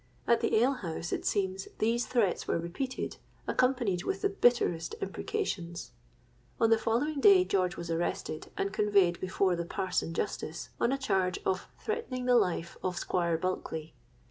[0.25, 3.17] At the ale house, it seems, these threats were repeated,
[3.47, 5.91] accompanied with the bitterest imprecations.
[6.59, 10.97] On the following day George was arrested, and conveyed before the parson justice, on a
[10.97, 13.93] charge of threatening the life of Squire Bulkeley.